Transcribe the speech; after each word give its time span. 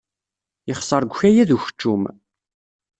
Yexser 0.67 1.01
deg 1.03 1.11
ukayad 1.13 1.49
ukeččum. 1.55 2.03